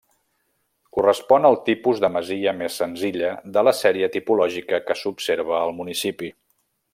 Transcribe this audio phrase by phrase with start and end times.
[0.97, 6.33] Correspon al tipus de masia més senzilla de la sèrie tipològica que s'observa al municipi.